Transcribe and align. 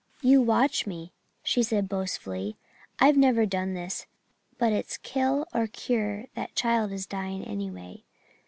"'You 0.23 0.41
watch 0.41 0.87
me,' 0.87 1.13
she 1.43 1.61
said 1.61 1.87
boastfully. 1.87 2.57
'I've 2.97 3.17
never 3.17 3.45
done 3.45 3.75
this, 3.75 4.07
but 4.57 4.73
it's 4.73 4.97
kill 4.97 5.45
or 5.53 5.67
cure 5.67 6.25
that 6.33 6.55
child 6.55 6.91
is 6.91 7.05
dying 7.05 7.43
anyway.' 7.45 8.03